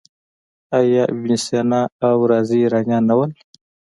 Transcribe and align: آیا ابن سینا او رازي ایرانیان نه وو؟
آیا 0.79 1.03
ابن 1.13 1.29
سینا 1.45 1.81
او 2.07 2.19
رازي 2.31 2.57
ایرانیان 2.61 3.03
نه 3.09 3.15
وو؟ 3.17 3.25